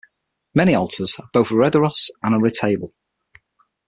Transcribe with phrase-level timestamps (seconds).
[0.55, 2.91] Many altars have both a reredos and a retable.